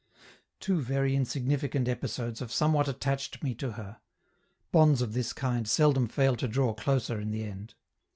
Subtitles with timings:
[0.59, 3.99] Two very insignificant episodes have somewhat attached me to her
[4.71, 7.75] (bonds of this kind seldom fail to draw closer in the end).